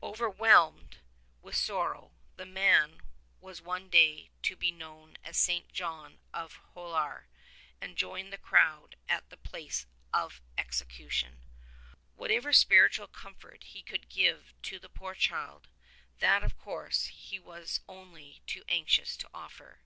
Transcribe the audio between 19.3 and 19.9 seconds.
offer.